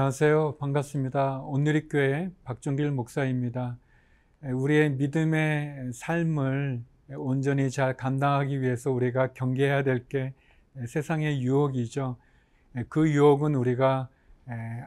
안녕하세요. 0.00 0.56
반갑습니다. 0.58 1.40
온누리교회 1.40 2.30
박종길 2.44 2.90
목사입니다. 2.90 3.76
우리의 4.42 4.92
믿음의 4.92 5.92
삶을 5.92 6.82
온전히 7.18 7.70
잘 7.70 7.98
감당하기 7.98 8.62
위해서 8.62 8.90
우리가 8.92 9.34
경계해야 9.34 9.82
될 9.82 10.08
게 10.08 10.32
세상의 10.86 11.42
유혹이죠. 11.42 12.16
그 12.88 13.10
유혹은 13.10 13.54
우리가 13.54 14.08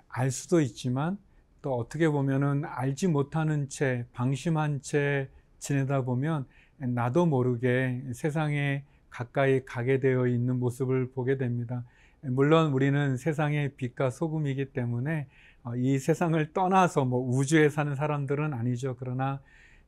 알 0.08 0.32
수도 0.32 0.60
있지만 0.62 1.20
또 1.62 1.76
어떻게 1.76 2.10
보면은 2.10 2.64
알지 2.66 3.08
못하는 3.08 3.70
채 3.70 4.08
방심한 4.14 4.82
채 4.82 5.30
지내다 5.60 6.06
보면 6.06 6.48
나도 6.78 7.28
모르게 7.28 8.02
세상에 8.16 8.84
가까이 9.12 9.64
가게 9.64 10.00
되어 10.00 10.26
있는 10.26 10.60
모습을 10.60 11.12
보게 11.12 11.38
됩니다. 11.38 11.86
물론 12.24 12.72
우리는 12.72 13.18
세상의 13.18 13.76
빛과 13.76 14.10
소금이기 14.10 14.72
때문에 14.74 15.28
어, 15.64 15.76
이 15.76 16.00
세상을 16.00 16.54
떠나서 16.54 17.06
뭐 17.06 17.20
우주에 17.20 17.70
사는 17.70 17.96
사람들은 17.96 18.54
아니죠. 18.54 18.96
그러나 18.98 19.42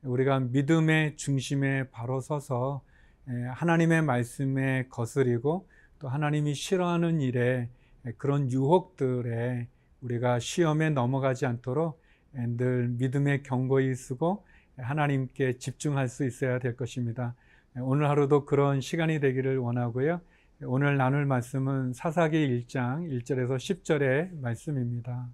우리가 0.03 0.39
믿음의 0.39 1.17
중심에 1.17 1.89
바로 1.89 2.21
서서 2.21 2.81
하나님의 3.27 4.03
말씀에 4.03 4.85
거스리고 4.89 5.67
또 5.99 6.07
하나님이 6.07 6.53
싫어하는 6.53 7.21
일에 7.21 7.69
그런 8.17 8.51
유혹들에 8.51 9.67
우리가 10.01 10.39
시험에 10.39 10.91
넘어가지 10.91 11.45
않도록 11.45 11.99
늘 12.33 12.89
믿음의 12.89 13.43
경고히 13.43 13.95
쓰고 13.95 14.45
하나님께 14.77 15.57
집중할 15.57 16.07
수 16.07 16.25
있어야 16.25 16.59
될 16.59 16.75
것입니다. 16.75 17.33
오늘 17.77 18.07
하루도 18.09 18.45
그런 18.45 18.81
시간이 18.81 19.19
되기를 19.19 19.57
원하고요. 19.57 20.21
오늘 20.63 20.95
나눌 20.95 21.25
말씀은 21.25 21.91
사사기 21.91 22.37
1장 22.37 23.09
1절에서 23.11 23.57
10절의 23.57 24.39
말씀입니다. 24.39 25.27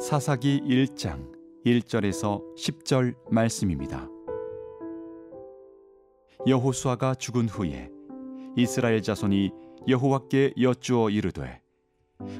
사사기 0.00 0.62
1장 0.62 1.30
1절에서 1.66 2.42
10절 2.56 3.14
말씀입니다. 3.30 4.08
여호수아가 6.46 7.14
죽은 7.14 7.50
후에 7.50 7.90
이스라엘 8.56 9.02
자손이 9.02 9.50
여호와께 9.86 10.54
여쭈어 10.58 11.10
이르되 11.10 11.60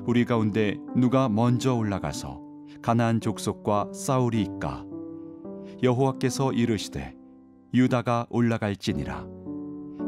우리 0.06 0.24
가운데 0.24 0.78
누가 0.94 1.28
먼저 1.28 1.74
올라가서 1.74 2.40
가나안 2.80 3.20
족속과 3.20 3.92
싸우리이까 3.92 4.95
여호와께서 5.82 6.52
이르시되 6.52 7.14
유다가 7.74 8.26
올라갈지니라. 8.30 9.26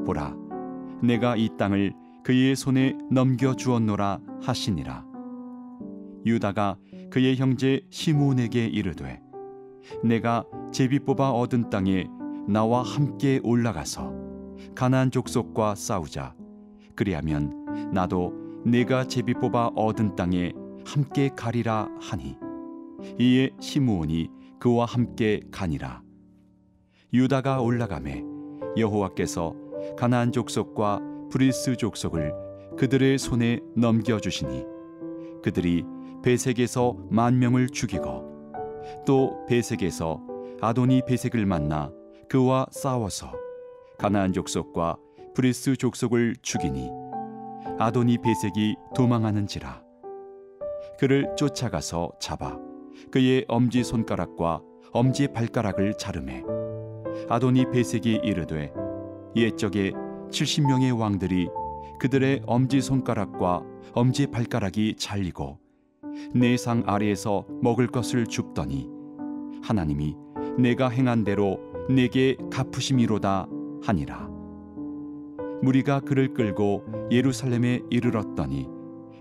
보라 0.07 0.35
내가 1.03 1.37
이 1.37 1.51
땅을 1.59 1.93
그의 2.25 2.57
손에 2.57 2.97
넘겨 3.11 3.55
주었노라 3.55 4.21
하시니라. 4.43 5.05
유다가 6.27 6.77
그의 7.11 7.37
형제 7.37 7.81
시므온에게 7.91 8.67
이르되 8.67 9.21
내가 10.03 10.45
제비 10.73 10.99
뽑아 10.99 11.31
얻은 11.31 11.71
땅에 11.71 12.07
나와 12.47 12.83
함께 12.83 13.41
올라가서 13.43 14.13
가나안 14.75 15.11
족속과 15.11 15.75
싸우자. 15.75 16.35
그리하면 16.95 17.91
나도 17.93 18.33
내가 18.65 19.05
제비 19.05 19.35
뽑아 19.35 19.69
얻은 19.69 20.17
땅에 20.17 20.53
함께 20.85 21.31
가리라 21.35 21.89
하니 22.01 22.37
이에 23.19 23.51
시므온이 23.61 24.31
그와 24.59 24.85
함께 24.87 25.41
가니라. 25.51 26.03
유다가 27.13 27.61
올라가매 27.61 28.23
여호와께서 28.77 29.55
가나안 29.97 30.33
족속과 30.33 31.01
브리스 31.31 31.77
족속을 31.77 32.33
그들의 32.77 33.19
손에 33.19 33.61
넘겨 33.77 34.21
주시니 34.21 34.65
그들이 35.43 35.85
베색에서 36.23 36.97
만 37.11 37.39
명을 37.39 37.69
죽이고 37.69 38.53
또 39.07 39.45
베색에서 39.47 40.21
아도니 40.61 41.03
베색을 41.07 41.47
만나 41.47 41.93
그와 42.29 42.67
싸워서 42.71 43.33
가나안 43.99 44.33
족속과 44.33 44.97
브리스 45.35 45.77
족속을 45.77 46.37
죽이니 46.43 46.91
아도니 47.79 48.19
베색이 48.19 48.77
도망하는지라. 48.95 49.83
그를 50.99 51.33
쫓아가서 51.37 52.11
잡아 52.21 52.68
그의 53.11 53.45
엄지 53.49 53.85
손가락과 53.85 54.61
엄지 54.93 55.29
발가락을 55.29 55.95
자르매 55.99 56.43
아도니 57.29 57.71
베색이 57.71 58.21
이르되 58.25 58.73
옛적에 59.37 59.93
70명의 60.31 60.99
왕들이 60.99 61.49
그들의 61.99 62.43
엄지 62.47 62.81
손가락과 62.81 63.63
엄지 63.93 64.27
발가락이 64.29 64.97
잘리고 64.97 65.59
내 66.35 66.55
상 66.55 66.83
아래에서 66.87 67.47
먹을 67.63 67.87
것을 67.87 68.27
줍더니 68.27 68.89
하나님이 69.63 70.17
내가 70.59 70.89
행한 70.89 71.25
대로 71.25 71.59
내게 71.89 72.37
갚으심이로다 72.51 73.49
하니라. 73.83 74.29
무리가 75.63 76.01
그를 76.01 76.35
끌고 76.35 76.85
예루살렘에 77.11 77.81
이르렀더니 77.91 78.69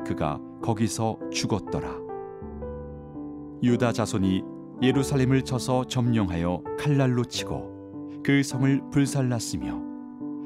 그가 0.05 0.39
거기서 0.61 1.17
죽었더라 1.31 2.06
유다 3.63 3.91
자손이 3.91 4.43
예루살렘을 4.83 5.41
쳐서 5.41 5.83
점령하여 5.85 6.61
칼날로 6.77 7.25
치고 7.25 8.21
그 8.23 8.43
성을 8.43 8.81
불살랐으며 8.91 9.81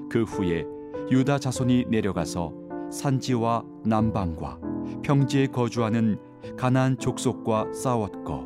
그 0.10 0.24
후에 0.24 0.66
유다 1.12 1.40
자손이 1.40 1.86
내려가서 1.90 2.54
산지와 2.90 3.66
남방과 3.86 4.60
평지에 5.04 5.48
거주하는 5.48 6.18
가나안 6.58 6.98
족속과 6.98 7.74
싸웠고 7.74 8.46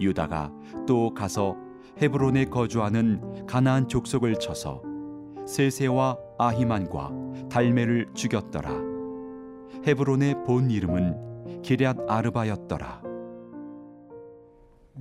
유다가 0.00 0.52
또 0.86 1.14
가서 1.14 1.56
헤브론에 2.00 2.44
거주하는 2.46 3.46
가나안 3.46 3.88
족속을 3.88 4.36
쳐서 4.36 4.82
세세와 5.46 6.16
아히만과 6.38 7.10
달메를 7.50 8.08
죽였더라. 8.14 8.70
헤브론의 9.86 10.44
본 10.44 10.70
이름은 10.70 11.62
기럇 11.62 11.96
아르바였더라 12.06 13.07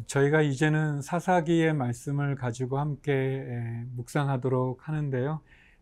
저희가 0.06 0.41
이제는 0.41 1.02
사사기의 1.02 1.74
말씀을 1.74 2.35
가지고 2.35 2.78
함께 2.78 3.44
묵상하도록 3.96 4.88
하는데요. 4.88 5.41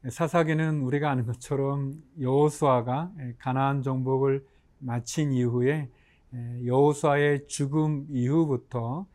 사사기는 0.10 0.82
우리가 0.82 1.10
아는 1.10 1.26
것처럼 1.26 1.96
여호수아가 2.20 3.12
가나안 3.38 3.82
정복을 3.82 4.46
마친 4.80 5.34
이후에 5.34 5.90
여호수아의 6.66 7.48
죽음 7.48 8.06
이후부터 8.10 9.06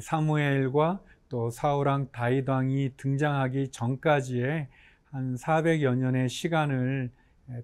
사무엘과 0.00 1.00
또 1.28 1.50
사울왕 1.50 2.10
다윗 2.12 2.48
왕이 2.48 2.92
등장하기 2.96 3.70
전까지의 3.70 4.68
한 5.10 5.34
400여 5.34 5.96
년의 5.96 6.28
시간을 6.28 7.10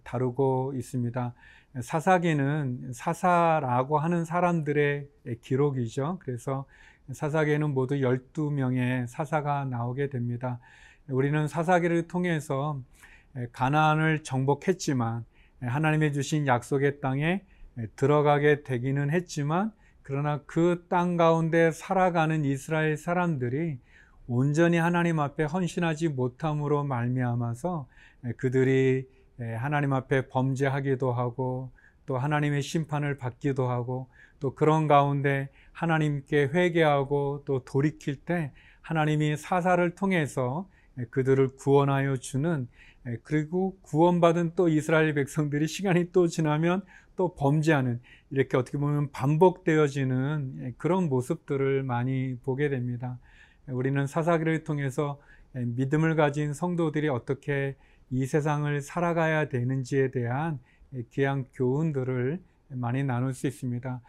다루고 0.03 0.73
있습니다. 0.75 1.34
사사기는 1.78 2.92
사사라고 2.92 3.98
하는 3.98 4.25
사람들의 4.25 5.06
기록이죠. 5.41 6.19
그래서 6.20 6.64
사사기에는 7.12 7.72
모두 7.72 7.97
12명의 7.97 9.06
사사가 9.06 9.66
나오게 9.66 10.11
됩니다. 10.11 10.58
우리는 11.08 11.46
사사기를 11.46 12.08
통해서 12.08 12.81
가나안을 13.52 14.22
정복했지만 14.22 15.25
하나님의 15.61 16.12
주신 16.12 16.46
약속의 16.46 17.00
땅에 17.00 17.43
들어가게 17.96 18.62
되기는 18.62 19.11
했지만 19.11 19.73
그러나 20.02 20.40
그 20.46 20.87
땅 20.88 21.16
가운데 21.16 21.70
살아가는 21.70 22.44
이스라엘 22.44 22.96
사람들이 22.96 23.78
온전히 24.26 24.76
하나님 24.76 25.20
앞에 25.20 25.44
헌신하지 25.44 26.08
못함으로 26.08 26.84
말미암아서 26.84 27.87
그들이 28.37 29.06
예, 29.08 29.19
하나님 29.44 29.92
앞에 29.92 30.28
범죄하기도 30.28 31.12
하고 31.12 31.70
또 32.06 32.19
하나님의 32.19 32.62
심판을 32.62 33.16
받기도 33.16 33.69
하고 33.69 34.08
또 34.40 34.54
그런 34.54 34.88
가운데 34.88 35.48
하나님께 35.72 36.50
회개하고 36.52 37.42
또 37.44 37.64
돌이킬 37.64 38.16
때 38.16 38.52
하나님이 38.81 39.37
사사를 39.37 39.88
통해서 39.94 40.69
그들을 41.10 41.56
구원하여 41.56 42.16
주는 42.16 42.69
예, 43.06 43.16
그리고 43.22 43.78
구원받은 43.82 44.52
또 44.56 44.69
이스라엘 44.69 45.14
백성들이 45.14 45.66
시간이 45.66 46.12
또 46.12 46.26
지나면 46.26 46.82
또 47.16 47.34
범죄하는 47.34 48.00
이렇게 48.31 48.56
어떻게 48.56 48.78
보면 48.78 49.10
반복되어지는 49.10 50.54
예, 50.60 50.75
그런 50.76 51.08
모습들을 51.08 51.82
많이 51.82 52.37
보게 52.42 52.69
됩니다. 52.69 53.19
우리는 53.66 54.06
사사기를 54.06 54.64
통해서 54.64 55.20
믿음을 55.52 56.16
가진 56.16 56.52
성도들이 56.52 57.08
어떻게 57.08 57.76
이 58.11 58.27
세상을 58.27 58.81
살아가야 58.81 59.49
되는지에 59.49 60.11
대한 60.11 60.59
귀한 61.11 61.45
교훈들을 61.55 62.41
많이 62.69 63.03
나눌 63.03 63.35
수 63.35 63.47
있습니다. 63.47 64.01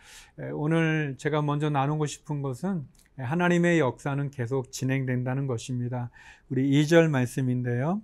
오늘 0.54 1.16
제가 1.18 1.42
먼저 1.42 1.70
나누고 1.70 2.06
싶은 2.06 2.42
것은 2.42 2.86
하나님의 3.18 3.80
역사는 3.80 4.32
계속 4.32 4.72
진행된다는 4.72 5.48
것입니다. 5.48 6.10
우리 6.50 6.70
2절 6.70 7.10
말씀인데요. 7.10 8.02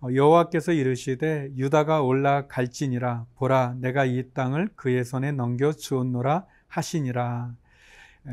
어, 0.00 0.08
여호와께서 0.14 0.72
이르시되 0.72 1.50
유다가 1.56 2.02
올라갈지니라 2.02 3.26
보라 3.34 3.74
내가 3.80 4.04
이 4.04 4.30
땅을 4.32 4.70
그의 4.76 5.04
손에 5.04 5.32
넘겨 5.32 5.72
주었노라 5.72 6.46
하시니라. 6.68 7.54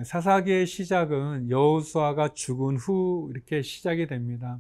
사사기의 0.04 0.68
시작은 0.68 1.50
여호수아가 1.50 2.34
죽은 2.34 2.78
후 2.78 3.30
이렇게 3.32 3.62
시작이 3.62 4.08
됩니다. 4.08 4.60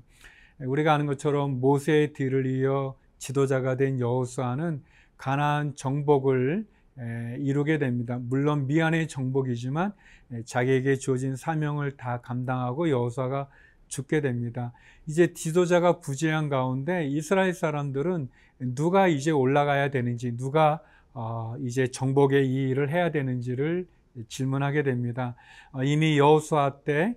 우리가 0.60 0.94
아는 0.94 1.06
것처럼 1.06 1.60
모세의 1.60 2.13
뒤를 2.13 2.46
이어 2.46 2.96
지도자가 3.18 3.75
된 3.75 4.00
여호수아는 4.00 4.81
가나안 5.18 5.75
정복을 5.75 6.66
이루게 7.40 7.78
됩니다. 7.78 8.19
물론 8.22 8.68
미안의 8.68 9.07
정복이지만 9.07 9.94
자기에게 10.46 10.96
주어진 10.96 11.36
사명을 11.36 11.98
다 11.98 12.22
감당하고 12.22 12.90
여호수아가 12.90 13.48
죽게 13.88 14.22
됩니다. 14.22 14.72
이제 15.07 15.34
지도자가 15.34 16.00
부재한 16.00 16.50
가운데 16.50 17.06
이스라엘 17.06 17.54
사람들은 17.54 18.30
누가 18.74 19.08
이제 19.08 19.31
올라가야 19.31 19.92
되는지, 19.92 20.38
누가 20.38 20.80
어, 21.13 21.56
이제 21.62 21.88
정복의 21.88 22.48
이 22.48 22.69
일을 22.69 22.90
해야 22.90 23.12
되는지를 23.12 23.88
질문하게 24.28 24.84
됩니다. 24.84 25.36
어, 25.72 25.84
이미 25.84 26.18
여호수아 26.18 26.81
때 26.84 27.16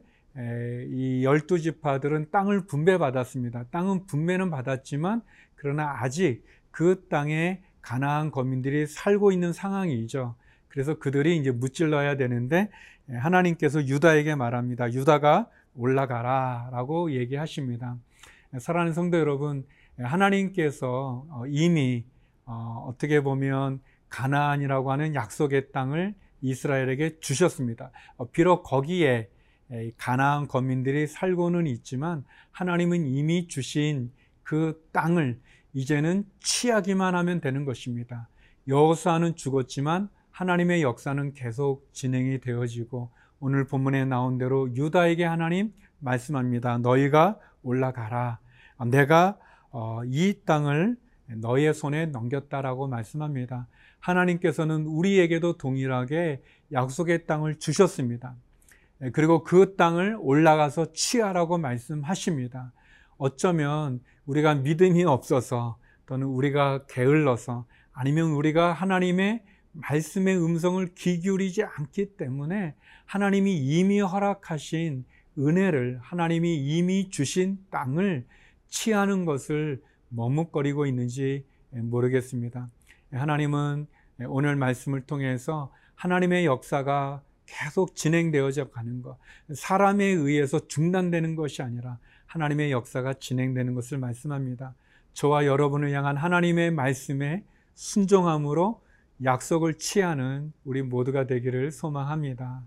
이 0.90 1.24
열두 1.24 1.58
지파들은 1.60 2.30
땅을 2.30 2.66
분배받았습니다. 2.66 3.64
땅은 3.70 4.06
분배는 4.06 4.50
받았지만 4.50 5.22
그러나 5.56 5.96
아직 6.00 6.44
그 6.70 7.06
땅에 7.08 7.60
가나안 7.82 8.30
거민들이 8.30 8.86
살고 8.86 9.32
있는 9.32 9.52
상황이죠. 9.52 10.36
그래서 10.68 10.98
그들이 10.98 11.36
이제 11.36 11.50
무찔러야 11.50 12.16
되는데 12.16 12.70
하나님께서 13.08 13.86
유다에게 13.86 14.34
말합니다. 14.34 14.92
유다가 14.92 15.48
올라가라 15.74 16.68
라고 16.72 17.12
얘기하십니다. 17.12 17.96
사랑하는 18.58 18.92
성도 18.92 19.18
여러분, 19.18 19.64
하나님께서 19.98 21.26
어, 21.30 21.44
이미 21.48 22.04
어, 22.44 22.86
어떻게 22.88 23.20
보면 23.20 23.80
가나안이라고 24.08 24.92
하는 24.92 25.14
약속의 25.14 25.72
땅을 25.72 26.14
이스라엘에게 26.40 27.18
주셨습니다. 27.20 27.90
어, 28.16 28.30
비록 28.30 28.62
거기에 28.62 29.28
가나안 29.96 30.48
거민들이 30.48 31.06
살고는 31.06 31.66
있지만 31.66 32.24
하나님은 32.52 33.06
이미 33.06 33.48
주신 33.48 34.10
그 34.42 34.82
땅을 34.92 35.38
이제는 35.74 36.24
취하기만 36.40 37.14
하면 37.14 37.40
되는 37.40 37.64
것입니다. 37.64 38.28
여호수아는 38.66 39.36
죽었지만 39.36 40.08
하나님의 40.30 40.82
역사는 40.82 41.34
계속 41.34 41.88
진행이 41.92 42.40
되어지고 42.40 43.10
오늘 43.40 43.66
본문에 43.66 44.04
나온 44.04 44.38
대로 44.38 44.74
유다에게 44.74 45.24
하나님 45.24 45.72
말씀합니다. 45.98 46.78
너희가 46.78 47.38
올라가라. 47.62 48.38
내가 48.86 49.38
어, 49.70 50.02
이 50.06 50.40
땅을 50.44 50.96
너희의 51.26 51.74
손에 51.74 52.06
넘겼다라고 52.06 52.88
말씀합니다. 52.88 53.66
하나님께서는 54.00 54.86
우리에게도 54.86 55.58
동일하게 55.58 56.42
약속의 56.72 57.26
땅을 57.26 57.58
주셨습니다. 57.58 58.34
예, 59.02 59.10
그리고 59.10 59.44
그 59.44 59.76
땅을 59.76 60.16
올라가서 60.20 60.92
취하라고 60.92 61.58
말씀하십니다. 61.58 62.72
어쩌면 63.16 64.00
우리가 64.26 64.54
믿음이 64.56 65.04
없어서 65.04 65.78
또는 66.06 66.26
우리가 66.26 66.86
게을러서 66.86 67.66
아니면 67.92 68.30
우리가 68.30 68.72
하나님의 68.72 69.42
말씀의 69.72 70.36
음성을 70.38 70.84
귀 70.96 71.20
기울이지 71.20 71.62
않기 71.62 72.16
때문에 72.16 72.74
하나님이 73.06 73.56
이미 73.56 74.00
허락하신 74.00 75.04
은혜를 75.38 75.98
하나님이 76.02 76.56
이미 76.56 77.10
주신 77.10 77.58
땅을 77.70 78.26
취하는 78.68 79.24
것을 79.24 79.82
머뭇거리고 80.08 80.86
있는지 80.86 81.44
모르겠습니다. 81.70 82.68
하나님은 83.12 83.86
오늘 84.26 84.56
말씀을 84.56 85.02
통해서 85.02 85.72
하나님의 85.94 86.46
역사가 86.46 87.22
계속 87.48 87.94
진행되어져 87.94 88.68
가는 88.68 89.00
것, 89.02 89.16
사람에 89.52 90.04
의해서 90.04 90.66
중단되는 90.68 91.34
것이 91.34 91.62
아니라 91.62 91.98
하나님의 92.26 92.70
역사가 92.72 93.14
진행되는 93.14 93.74
것을 93.74 93.96
말씀합니다. 93.98 94.74
저와 95.14 95.46
여러분을 95.46 95.90
향한 95.92 96.16
하나님의 96.16 96.70
말씀에 96.72 97.44
순종함으로 97.74 98.82
약속을 99.24 99.78
취하는 99.78 100.52
우리 100.64 100.82
모두가 100.82 101.26
되기를 101.26 101.72
소망합니다. 101.72 102.62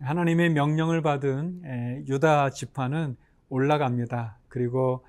하나님의 0.00 0.50
명령을 0.50 1.02
받은 1.02 2.04
유다 2.06 2.50
지파는 2.50 3.16
올라갑니다. 3.48 4.38
그리고 4.48 5.04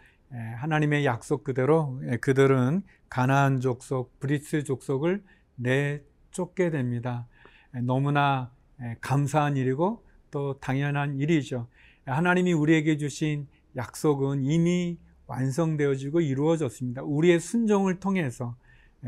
하나님의 0.58 1.06
약속 1.06 1.44
그대로 1.44 2.02
그들은 2.22 2.84
가나안 3.10 3.60
족속, 3.60 4.20
브리스 4.20 4.64
족속을 4.64 5.24
내쫓게 5.56 6.70
됩니다. 6.70 7.28
너무나 7.84 8.52
감사한 9.02 9.58
일이고 9.58 10.06
또 10.32 10.60
당연한 10.60 11.16
일이죠. 11.16 11.68
하나님이 12.06 12.54
우리에게 12.54 12.98
주신 12.98 13.48
약속은 13.76 14.44
이미 14.44 14.98
완성되어지고 15.28 16.22
이루어졌습니다. 16.22 17.04
우리의 17.04 17.40
순종을 17.40 18.00
통해서 18.00 18.56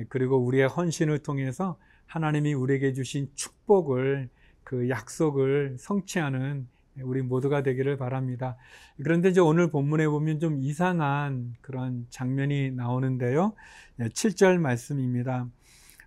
그리고 0.09 0.37
우리의 0.37 0.67
헌신을 0.67 1.19
통해서 1.19 1.77
하나님이 2.05 2.53
우리에게 2.53 2.93
주신 2.93 3.29
축복을 3.35 4.29
그 4.63 4.89
약속을 4.89 5.77
성취하는 5.79 6.67
우리 7.03 7.21
모두가 7.21 7.63
되기를 7.63 7.98
바랍니다. 7.98 8.57
그런데 9.03 9.30
이제 9.30 9.39
오늘 9.39 9.69
본문에 9.69 10.07
보면 10.07 10.39
좀 10.39 10.57
이상한 10.57 11.53
그런 11.62 12.06
장면이 12.09 12.71
나오는데요. 12.71 13.53
7절 14.00 14.59
말씀입니다. 14.59 15.48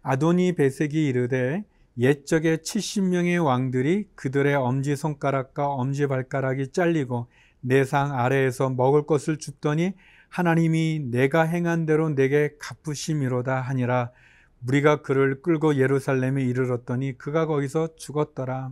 아도니 0.02 0.54
베색이 0.54 1.06
이르되 1.06 1.64
옛적에 1.98 2.58
70명의 2.58 3.44
왕들이 3.44 4.08
그들의 4.14 4.54
엄지손가락과 4.54 5.66
엄지발가락이 5.68 6.72
잘리고 6.72 7.28
내상 7.60 8.18
아래에서 8.18 8.68
먹을 8.70 9.06
것을 9.06 9.38
줍더니 9.38 9.92
하나님이 10.28 11.06
내가 11.10 11.42
행한 11.42 11.86
대로 11.86 12.08
내게 12.08 12.56
갚으심이로다 12.58 13.60
하니라 13.60 14.10
우리가 14.66 15.02
그를 15.02 15.42
끌고 15.42 15.76
예루살렘에 15.76 16.42
이르렀더니 16.42 17.16
그가 17.18 17.46
거기서 17.46 17.96
죽었더라. 17.96 18.70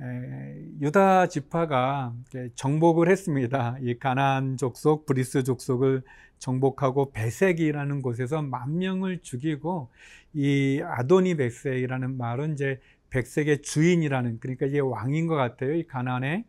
유다 0.00 1.28
지파가 1.28 2.14
정복을 2.54 3.10
했습니다. 3.10 3.76
이 3.80 3.98
가나안 3.98 4.56
족속, 4.56 5.06
브리스 5.06 5.44
족속을 5.44 6.02
정복하고 6.38 7.12
베색이라는 7.12 8.02
곳에서 8.02 8.42
만 8.42 8.78
명을 8.78 9.20
죽이고 9.22 9.90
이 10.34 10.82
아도니 10.84 11.36
베색이라는 11.36 12.16
말은 12.18 12.54
이제 12.54 12.80
베색의 13.10 13.62
주인이라는 13.62 14.40
그러니까 14.40 14.66
이게 14.66 14.80
왕인 14.80 15.28
것 15.28 15.36
같아요. 15.36 15.74
이 15.74 15.86
가나안에 15.86 16.44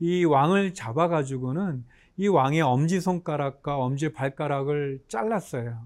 이 0.00 0.24
왕을 0.24 0.74
잡아가지고는 0.74 1.84
이 2.18 2.28
왕의 2.28 2.60
엄지 2.60 3.00
손가락과 3.00 3.78
엄지 3.78 4.12
발가락을 4.12 5.00
잘랐어요. 5.08 5.80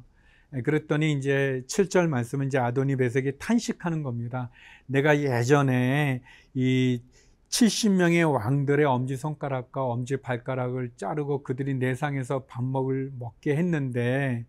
그랬더니 0.62 1.12
이제 1.12 1.62
7절 1.66 2.08
말씀은 2.08 2.46
이제 2.46 2.58
아도니 2.58 2.96
베색이 2.96 3.38
탄식하는 3.38 4.02
겁니다. 4.02 4.50
내가 4.86 5.18
예전에 5.18 6.22
이 6.54 7.00
70명의 7.48 8.30
왕들의 8.32 8.84
엄지손가락과 8.84 9.84
엄지발가락을 9.84 10.90
자르고 10.96 11.42
그들이 11.42 11.74
내상에서 11.74 12.44
밥 12.44 12.64
먹을 12.64 13.12
먹게 13.18 13.56
했는데 13.56 14.44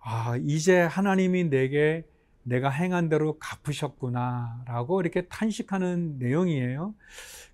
아, 0.00 0.38
이제 0.44 0.80
하나님이 0.80 1.44
내게 1.44 2.04
내가 2.42 2.70
행한 2.70 3.08
대로 3.08 3.38
갚으셨구나 3.38 4.64
라고 4.66 5.00
이렇게 5.00 5.26
탄식하는 5.26 6.18
내용이에요. 6.18 6.94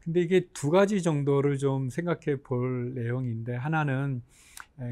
근데 0.04 0.20
이게 0.20 0.46
두 0.52 0.70
가지 0.70 1.02
정도를 1.02 1.58
좀 1.58 1.90
생각해 1.90 2.42
볼 2.42 2.94
내용인데 2.94 3.56
하나는 3.56 4.22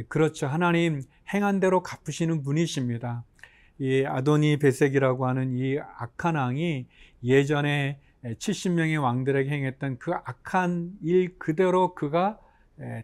그렇죠. 0.09 0.47
하나님 0.47 1.03
행한 1.33 1.61
대로 1.61 1.83
갚으시는 1.83 2.43
분이십니다. 2.43 3.25
이 3.79 4.05
아도니 4.05 4.59
베색이라고 4.59 5.27
하는 5.27 5.57
이 5.57 5.79
악한 5.79 6.37
왕이 6.37 6.87
예전에 7.23 8.01
70명의 8.25 9.03
왕들에게 9.03 9.51
행했던 9.51 9.99
그 9.99 10.13
악한 10.13 10.99
일 11.03 11.39
그대로 11.39 11.95
그가 11.95 12.39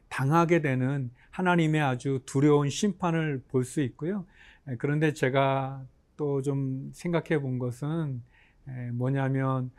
당하게 0.08 0.62
되는 0.62 1.10
하나님의 1.30 1.80
아주 1.80 2.20
두려운 2.26 2.70
심판을 2.70 3.42
볼 3.48 3.64
수 3.64 3.80
있고요. 3.82 4.26
그런데 4.78 5.12
제가 5.12 5.84
또 6.20 6.42
좀 6.42 6.90
생각해 6.92 7.40
본 7.40 7.58
것은 7.58 8.22
뭐냐면 8.92 9.70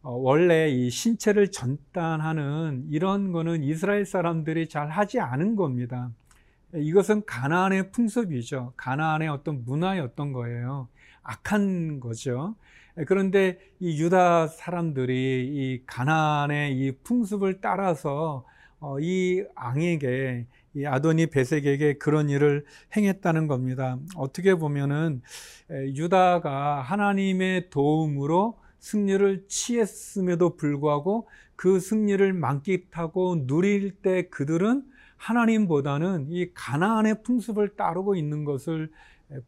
어, 0.00 0.12
원래 0.12 0.70
이 0.70 0.88
신체를 0.88 1.50
전단하는 1.52 2.86
이런 2.90 3.30
거는 3.30 3.62
이스라엘 3.62 4.06
사람들이 4.06 4.68
잘 4.68 4.88
하지 4.88 5.20
않은 5.20 5.54
겁니다. 5.54 6.10
이것은 6.74 7.26
가나안의 7.26 7.92
풍습이죠. 7.92 8.72
가나안의 8.78 9.28
어떤 9.28 9.64
문화였던 9.64 10.32
거예요. 10.32 10.88
악한 11.22 12.00
거죠. 12.00 12.56
그런데 13.06 13.58
이 13.78 14.02
유다 14.02 14.48
사람들이 14.48 15.46
이 15.52 15.82
가나안의 15.86 16.74
이 16.78 16.92
풍습을 17.04 17.60
따라서 17.60 18.44
어, 18.80 18.98
이 18.98 19.44
앙에게 19.54 20.46
이 20.74 20.86
아도니 20.86 21.26
베색에게 21.26 21.98
그런 21.98 22.30
일을 22.30 22.64
행했다는 22.96 23.46
겁니다. 23.46 23.98
어떻게 24.16 24.54
보면은 24.54 25.22
유다가 25.70 26.80
하나님의 26.80 27.70
도움으로 27.70 28.58
승리를 28.78 29.44
취했음에도 29.48 30.56
불구하고 30.56 31.28
그 31.56 31.78
승리를 31.78 32.32
만끽하고 32.32 33.46
누릴 33.46 33.92
때 33.92 34.28
그들은 34.28 34.84
하나님보다는 35.16 36.26
이 36.30 36.52
가나안의 36.52 37.22
풍습을 37.22 37.76
따르고 37.76 38.16
있는 38.16 38.44
것을 38.44 38.90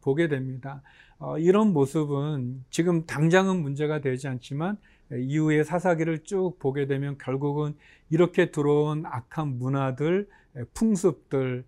보게 0.01 0.27
됩니다. 0.27 0.81
어, 1.17 1.37
이런 1.37 1.73
모습은 1.73 2.63
지금 2.69 3.05
당장은 3.05 3.61
문제가 3.61 3.99
되지 3.99 4.27
않지만 4.27 4.77
이후에 5.11 5.63
사사기를 5.63 6.23
쭉 6.23 6.57
보게 6.59 6.87
되면 6.87 7.17
결국은 7.17 7.75
이렇게 8.09 8.51
들어온 8.51 9.05
악한 9.05 9.59
문화들, 9.59 10.27
풍습들, 10.73 11.65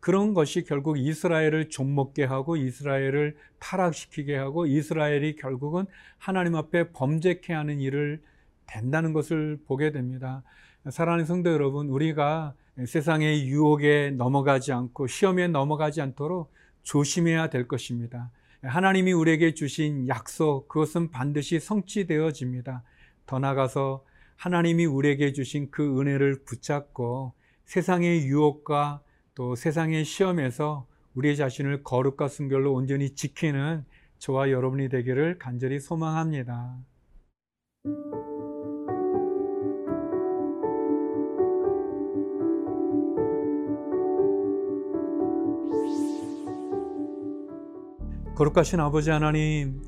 그런 0.00 0.34
것이 0.34 0.64
결국 0.64 0.98
이스라엘을 0.98 1.70
좀먹게 1.70 2.24
하고 2.24 2.56
이스라엘을 2.56 3.36
타락시키게 3.60 4.36
하고 4.36 4.66
이스라엘이 4.66 5.36
결국은 5.36 5.86
하나님 6.18 6.54
앞에 6.54 6.90
범죄케 6.92 7.52
하는 7.52 7.80
일을 7.80 8.20
된다는 8.66 9.12
것을 9.12 9.58
보게 9.66 9.90
됩니다. 9.90 10.42
사랑하는 10.90 11.24
성도 11.24 11.50
여러분, 11.50 11.88
우리가 11.88 12.54
세상의 12.86 13.48
유혹에 13.48 14.10
넘어가지 14.10 14.72
않고 14.72 15.06
시험에 15.06 15.48
넘어가지 15.48 16.00
않도록 16.00 16.52
조심해야 16.82 17.48
될 17.48 17.68
것입니다. 17.68 18.30
하나님이 18.62 19.12
우리에게 19.12 19.54
주신 19.54 20.08
약속, 20.08 20.68
그것은 20.68 21.10
반드시 21.10 21.60
성취되어집니다. 21.60 22.82
더 23.26 23.38
나아가서 23.38 24.04
하나님이 24.36 24.86
우리에게 24.86 25.32
주신 25.32 25.70
그 25.70 26.00
은혜를 26.00 26.44
붙잡고 26.44 27.34
세상의 27.70 28.26
유혹과 28.26 29.00
또 29.36 29.54
세상의 29.54 30.04
시험에서 30.04 30.88
우리 31.14 31.36
자신을 31.36 31.84
거룩과 31.84 32.26
순결로 32.26 32.74
온전히 32.74 33.10
지키는 33.10 33.84
저와 34.18 34.50
여러분이 34.50 34.88
되기를 34.88 35.38
간절히 35.38 35.78
소망합니다. 35.78 36.76
거룩하신 48.34 48.80
아버지 48.80 49.10
하나님, 49.10 49.80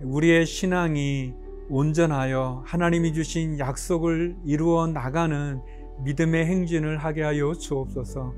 우리의 0.00 0.46
신앙이 0.46 1.34
온전하여 1.68 2.62
하나님이 2.64 3.12
주신 3.12 3.58
약속을 3.58 4.36
이루어 4.46 4.86
나가는 4.86 5.60
믿음의 6.04 6.46
행진을 6.46 6.98
하게 6.98 7.22
하여 7.22 7.54
주옵소서. 7.54 8.34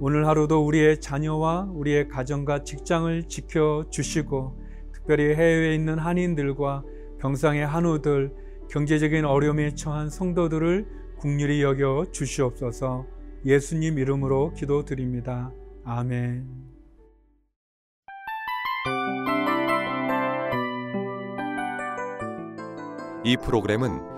오늘 0.00 0.26
하루도 0.26 0.64
우리의 0.64 1.00
자녀와 1.00 1.70
우리의 1.72 2.08
가정과 2.08 2.62
직장을 2.62 3.24
지켜 3.24 3.84
주시고 3.90 4.56
특별히 4.92 5.34
해외에 5.34 5.74
있는 5.74 5.98
한인들과 5.98 6.84
병상의 7.18 7.66
한우들 7.66 8.32
경제적인 8.70 9.24
어려움에 9.24 9.74
처한 9.74 10.10
성도들을 10.10 10.86
국률이 11.18 11.62
여겨 11.62 12.06
주시옵소서. 12.12 13.06
예수님 13.44 13.98
이름으로 13.98 14.52
기도드립니다. 14.52 15.52
아멘. 15.84 16.46
이 23.24 23.36
프로그램은 23.36 24.17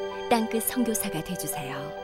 땅끝 0.31 0.63
성교사가 0.63 1.21
되주세요 1.25 2.00